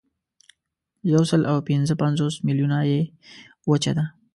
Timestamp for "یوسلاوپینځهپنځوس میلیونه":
1.13-2.77